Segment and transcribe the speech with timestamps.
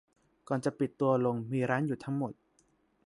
[0.47, 2.33] ก่อนจะปิดตัวลงมีร้านอยู่ทั้งหมด